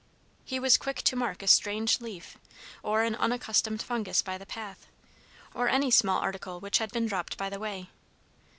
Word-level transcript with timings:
He 0.43 0.59
was 0.59 0.77
quick 0.77 1.03
to 1.03 1.15
mark 1.15 1.43
a 1.43 1.47
strange 1.47 2.01
leaf, 2.01 2.35
or 2.81 3.03
an 3.03 3.13
unaccustomed 3.15 3.83
fungus 3.83 4.23
by 4.23 4.39
the 4.39 4.47
path, 4.47 4.87
or 5.53 5.69
any 5.69 5.91
small 5.91 6.19
article 6.19 6.59
which 6.59 6.79
had 6.79 6.91
been 6.91 7.05
dropped 7.05 7.37
by 7.37 7.51
the 7.51 7.59
way. 7.59 7.87